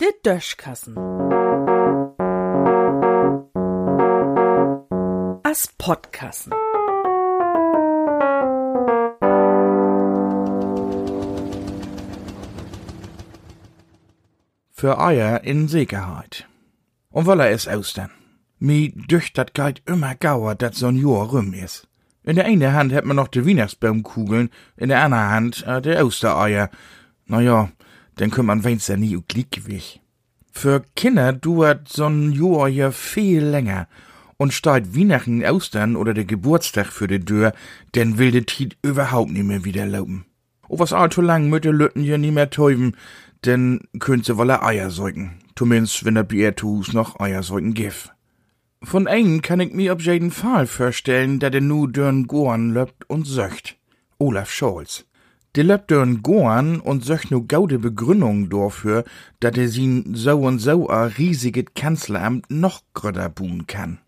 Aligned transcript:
Der 0.00 0.12
Döschkassen. 0.24 0.96
As 5.42 5.68
Podkassen. 5.78 6.52
Für 14.70 14.98
Eier 14.98 15.44
in 15.44 15.68
Sicherheit. 15.68 16.46
Und 17.10 17.26
weil 17.26 17.40
er 17.40 17.50
es 17.50 17.68
austern. 17.68 18.10
Mi 18.58 18.92
dücht 18.94 19.36
dat 19.36 19.54
geit 19.54 19.82
immer 19.86 20.14
gauer, 20.14 20.54
dat 20.54 20.74
so'n 20.74 20.96
Jahr 20.96 21.28
rum 21.30 21.54
is. 21.54 21.89
In 22.22 22.36
der 22.36 22.44
einen 22.44 22.72
Hand 22.72 22.92
hat 22.92 23.04
man 23.04 23.16
noch 23.16 23.28
de 23.28 23.46
Weihnachtsbaumkugeln, 23.46 24.50
in 24.76 24.88
der 24.90 25.02
anderen 25.02 25.30
Hand 25.30 25.64
äh, 25.66 25.80
de 25.80 26.02
Ostereier. 26.02 26.70
Na 27.26 27.40
ja, 27.40 27.70
dann 28.16 28.30
kann 28.30 28.46
man 28.46 28.64
wenigstens 28.64 28.98
nie 28.98 29.16
u 29.16 29.22
Gliedgewicht. 29.26 30.00
Für 30.52 30.84
Kinder 30.96 31.32
dauert 31.32 31.88
so'n 31.88 32.32
Jahr 32.32 32.68
ja 32.68 32.90
viel 32.90 33.42
länger. 33.42 33.88
Und 34.36 34.52
steht 34.52 34.96
Weihnachten, 34.96 35.44
Ostern 35.44 35.96
oder 35.96 36.14
der 36.14 36.24
Geburtstag 36.24 36.86
für 36.86 37.06
de 37.06 37.20
Tür, 37.20 37.52
denn 37.94 38.18
will 38.18 38.30
de 38.30 38.42
Tiet 38.42 38.76
überhaupt 38.82 39.30
nicht 39.30 39.44
mehr 39.44 39.64
wieder 39.64 39.86
laufen. 39.86 40.24
O 40.68 40.78
was 40.78 40.92
allzu 40.92 41.20
lang 41.20 41.50
mit 41.50 41.64
de 41.64 41.72
Lütten 41.72 42.04
ja 42.04 42.16
nie 42.16 42.30
mehr 42.30 42.50
täuben, 42.50 42.94
denn 43.44 43.80
könnt 43.98 44.24
sie 44.24 44.36
wolle 44.36 44.62
Eier 44.62 44.90
säugen. 44.90 45.40
Zumindest 45.56 46.04
wenn 46.04 46.14
der 46.14 46.22
Biertus 46.22 46.92
noch 46.92 47.20
Eier 47.20 47.42
säugen 47.42 47.74
gif. 47.74 48.10
Von 48.82 49.06
einen 49.06 49.42
kann 49.42 49.60
ich 49.60 49.74
mir 49.74 49.92
auf 49.92 50.00
jeden 50.00 50.30
Fall 50.30 50.66
vorstellen, 50.66 51.38
der 51.38 51.50
de 51.50 51.60
nu 51.60 51.86
dörn 51.86 52.26
Goan 52.26 52.72
löbt 52.72 53.08
und 53.10 53.26
söcht. 53.26 53.76
Olaf 54.18 54.50
Scholz. 54.50 55.04
Der 55.54 55.64
löbt 55.64 55.90
dörn 55.90 56.22
Goan 56.22 56.80
und 56.80 57.04
söcht 57.04 57.30
nu 57.30 57.46
gaude 57.46 57.78
Begründung 57.78 58.48
dafür, 58.48 59.04
dat 59.38 59.58
er 59.58 59.68
sin 59.68 60.14
so 60.14 60.40
und 60.40 60.60
so 60.60 60.88
a 60.88 61.04
riesiget 61.04 61.74
Kanzleramt 61.74 62.50
noch 62.50 62.82
gröder 62.94 63.28
buhen 63.28 63.66
kann. 63.66 63.98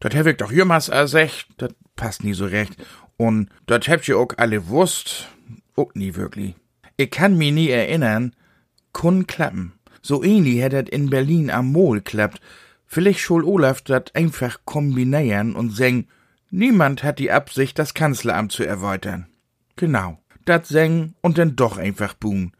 Dat 0.00 0.16
hab 0.16 0.26
ich 0.26 0.36
doch 0.36 0.50
jemals 0.50 0.88
ersecht, 0.88 1.46
dat 1.58 1.74
passt 1.94 2.24
nie 2.24 2.34
so 2.34 2.46
recht. 2.46 2.76
Und 3.16 3.48
dat 3.66 3.86
habt 3.88 4.08
ihr 4.08 4.18
auch 4.18 4.32
alle 4.38 4.68
wusst, 4.68 5.28
auch 5.76 5.94
nie 5.94 6.16
wirklich. 6.16 6.56
Ich 6.96 7.10
kann 7.12 7.38
mich 7.38 7.52
nie 7.52 7.68
erinnern, 7.68 8.34
kun 8.92 9.28
klappen. 9.28 9.72
So 10.02 10.24
ähnlich 10.24 10.60
hättet 10.62 10.88
in 10.88 11.10
Berlin 11.10 11.50
am 11.50 11.70
Mol 11.72 12.00
klappt, 12.00 12.40
Vielleicht 12.86 13.20
schul 13.20 13.44
Olaf 13.44 13.82
dat 13.82 14.14
einfach 14.14 14.60
kombinieren 14.64 15.54
und 15.54 15.70
seng, 15.70 16.06
niemand 16.50 17.02
hat 17.02 17.18
die 17.18 17.30
Absicht, 17.30 17.78
das 17.78 17.94
Kanzleramt 17.94 18.52
zu 18.52 18.64
erweitern. 18.64 19.26
Genau, 19.74 20.18
dat 20.44 20.66
seng 20.66 21.14
und 21.20 21.38
dann 21.38 21.56
doch 21.56 21.76
einfach 21.76 22.14
buhen. 22.14 22.52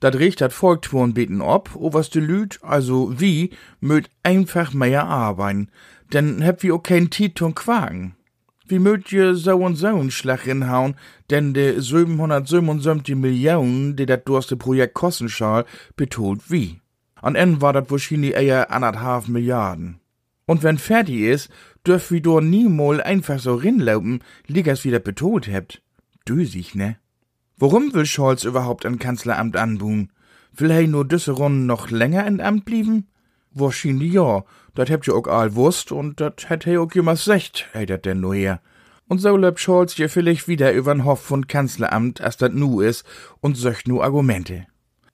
Dat 0.00 0.16
riecht 0.16 0.40
dat 0.40 0.52
Volk 0.52 0.88
beten 1.14 1.42
ob, 1.42 1.76
oberste 1.76 2.20
Lüd, 2.20 2.58
also 2.62 3.20
wie, 3.20 3.50
möt 3.80 4.10
einfach 4.22 4.72
mehr 4.72 5.04
arbeiten, 5.04 5.70
denn 6.12 6.44
habt 6.44 6.62
wie 6.62 6.72
auch 6.72 6.82
kein 6.82 7.10
Tit 7.10 7.42
und 7.42 7.54
Quaken. 7.54 8.16
Wie 8.66 8.78
möt 8.78 9.10
je 9.10 9.34
so 9.34 9.56
und 9.56 9.76
so 9.76 9.88
einen 9.88 10.10
Schlag 10.10 10.42
hinhauen, 10.42 10.94
denn 11.28 11.52
de 11.52 11.80
777 11.80 13.16
Millionen, 13.16 13.96
die 13.96 14.06
dat 14.06 14.28
durste 14.28 14.56
Projekt 14.56 14.94
kosten 14.94 15.28
schall, 15.28 15.64
betont 15.96 16.50
wie. 16.50 16.79
An 17.22 17.34
Ende 17.34 17.60
war 17.60 17.72
dat 17.72 17.90
wahrscheinlich 17.90 18.34
eher 18.34 18.70
anderthalb 18.70 19.28
Milliarden. 19.28 20.00
Und 20.46 20.62
wenn 20.62 20.78
fertig 20.78 21.20
is, 21.20 21.48
dürf 21.86 22.10
wie 22.10 22.20
do 22.20 22.40
niemol 22.40 23.00
einfach 23.00 23.38
so 23.38 23.54
rinlaufen, 23.54 24.22
liegers 24.46 24.84
wieder 24.84 24.98
betont 24.98 25.46
hebt. 25.46 25.82
Dösig, 26.28 26.74
ne? 26.74 26.96
Warum 27.56 27.92
will 27.94 28.06
Scholz 28.06 28.44
überhaupt 28.44 28.86
ein 28.86 28.98
Kanzleramt 28.98 29.56
anbuhen? 29.56 30.10
Will 30.52 30.70
er 30.70 30.86
nur 30.86 31.04
düsse 31.04 31.32
Runden 31.32 31.66
noch 31.66 31.90
länger 31.90 32.26
in 32.26 32.40
Amt 32.40 32.64
blieben? 32.64 33.06
Wahrscheinlich 33.52 34.12
ja, 34.12 34.44
dat 34.74 34.90
hebt 34.90 35.08
ihr 35.08 35.14
auch 35.14 35.26
all 35.26 35.54
wusst 35.54 35.92
und 35.92 36.20
dat 36.20 36.48
hätt 36.48 36.66
er 36.66 36.80
auch 36.80 36.92
jemals 36.92 37.24
secht, 37.24 37.68
ey 37.72 37.86
dat 37.86 38.06
denn 38.06 38.20
nur 38.20 38.34
her. 38.34 38.60
Und 39.08 39.18
so 39.18 39.36
löbt 39.36 39.60
Scholz 39.60 39.96
ja 39.98 40.08
vielleicht 40.08 40.48
wieder 40.48 40.72
übern 40.72 41.04
Hof 41.04 41.20
von 41.20 41.48
Kanzleramt, 41.48 42.20
as 42.20 42.36
dat 42.36 42.54
nu 42.54 42.80
is, 42.80 43.04
und 43.40 43.56
söcht 43.56 43.88
nu 43.88 44.00
Argumente. 44.00 44.66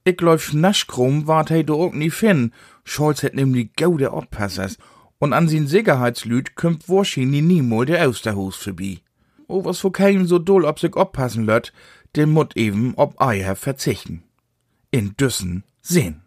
Ich 0.08 0.16
glaub, 0.16 0.52
Naschkrumm 0.52 1.26
wart 1.26 1.50
he 1.50 1.64
do 1.64 1.74
auch 1.82 1.92
nie 1.92 2.10
fin. 2.10 2.52
Scholz 2.84 3.24
hätt 3.24 3.34
nämlich 3.34 3.74
gaude 3.74 4.12
Oppassers. 4.12 4.78
Und 5.18 5.32
an 5.32 5.48
sin 5.48 5.66
Sicherheitslüd 5.66 6.54
kümmt 6.54 6.88
wahrscheinlich 6.88 7.42
niemol 7.42 7.86
der 7.86 8.08
Osterhus 8.08 8.54
vorbei. 8.54 9.00
Oh, 9.48 9.64
was 9.64 9.80
vor 9.80 9.90
keinem 9.90 10.28
so 10.28 10.38
doll 10.38 10.64
ob 10.64 10.78
sich 10.78 10.94
oppassen 10.94 11.44
lött, 11.44 11.72
den 12.14 12.30
mut 12.30 12.56
eben 12.56 12.94
ob 12.94 13.20
Eier 13.20 13.56
verzichten. 13.56 14.22
In 14.92 15.16
Düssen 15.16 15.64
sehen. 15.82 16.22